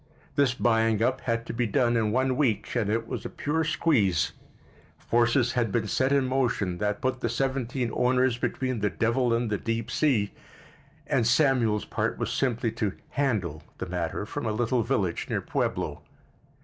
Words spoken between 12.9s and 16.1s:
"handle" the matter from a little village near Pueblo.